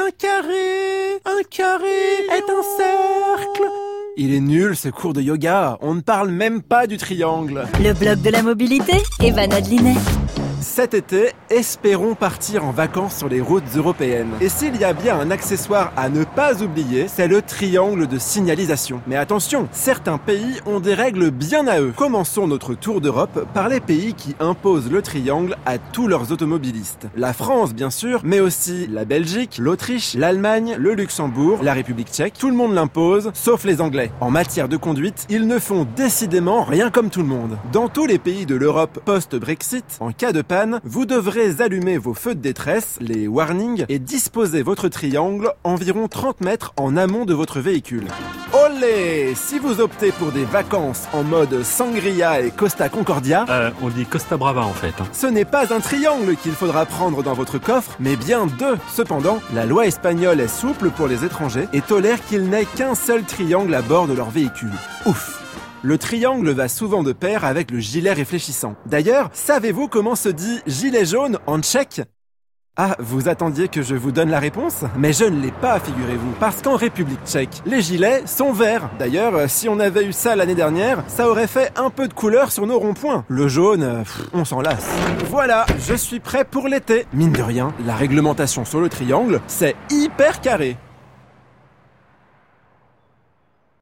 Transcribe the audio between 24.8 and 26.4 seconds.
le triangle à tous leurs